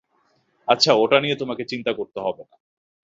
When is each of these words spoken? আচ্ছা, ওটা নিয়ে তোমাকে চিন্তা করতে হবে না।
আচ্ছা, 0.67 0.91
ওটা 0.93 1.17
নিয়ে 1.19 1.35
তোমাকে 1.35 1.63
চিন্তা 1.63 1.91
করতে 1.93 2.19
হবে 2.19 2.43
না। 2.43 2.55